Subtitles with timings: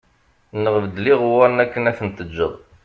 [0.63, 2.53] Neɣ beddel iɣewwaṛen akken ad ten-teǧǧeḍ